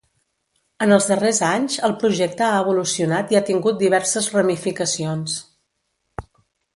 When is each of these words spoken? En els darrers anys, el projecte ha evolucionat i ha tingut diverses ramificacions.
En 0.83 0.91
els 0.95 1.09
darrers 1.09 1.41
anys, 1.49 1.75
el 1.89 1.93
projecte 2.03 2.47
ha 2.47 2.55
evolucionat 2.63 3.33
i 3.35 3.39
ha 3.41 3.45
tingut 3.51 3.77
diverses 3.83 4.31
ramificacions. 4.39 5.37